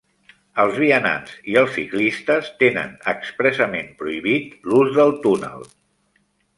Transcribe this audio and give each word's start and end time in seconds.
Els 0.61 0.79
vianants 0.83 1.35
i 1.53 1.57
els 1.61 1.75
ciclistes 1.75 2.49
tenen 2.65 2.97
expressament 3.15 3.95
prohibit 4.03 4.61
l'ús 4.73 4.95
del 5.01 5.19
túnel. 5.29 5.75